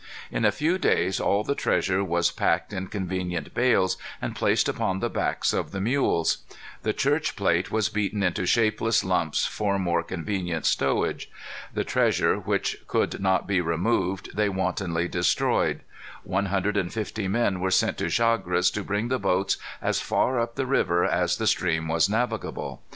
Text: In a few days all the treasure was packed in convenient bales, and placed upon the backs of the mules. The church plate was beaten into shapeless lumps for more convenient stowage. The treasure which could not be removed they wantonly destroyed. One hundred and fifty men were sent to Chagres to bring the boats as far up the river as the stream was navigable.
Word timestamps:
In 0.31 0.45
a 0.45 0.51
few 0.51 0.79
days 0.79 1.19
all 1.19 1.43
the 1.43 1.53
treasure 1.53 2.03
was 2.03 2.31
packed 2.31 2.73
in 2.73 2.87
convenient 2.87 3.53
bales, 3.53 3.97
and 4.19 4.35
placed 4.35 4.67
upon 4.67 4.99
the 4.99 5.11
backs 5.11 5.53
of 5.53 5.69
the 5.69 5.79
mules. 5.79 6.39
The 6.81 6.91
church 6.91 7.35
plate 7.35 7.69
was 7.71 7.87
beaten 7.89 8.23
into 8.23 8.47
shapeless 8.47 9.03
lumps 9.03 9.45
for 9.45 9.77
more 9.77 10.01
convenient 10.01 10.65
stowage. 10.65 11.29
The 11.75 11.83
treasure 11.83 12.37
which 12.39 12.77
could 12.87 13.21
not 13.21 13.45
be 13.45 13.61
removed 13.61 14.31
they 14.35 14.49
wantonly 14.49 15.07
destroyed. 15.07 15.81
One 16.23 16.47
hundred 16.47 16.77
and 16.77 16.91
fifty 16.91 17.27
men 17.27 17.59
were 17.59 17.69
sent 17.69 17.99
to 17.99 18.09
Chagres 18.09 18.71
to 18.71 18.83
bring 18.83 19.09
the 19.09 19.19
boats 19.19 19.57
as 19.83 19.99
far 20.01 20.39
up 20.39 20.55
the 20.55 20.65
river 20.65 21.05
as 21.05 21.37
the 21.37 21.45
stream 21.45 21.87
was 21.87 22.09
navigable. 22.09 22.81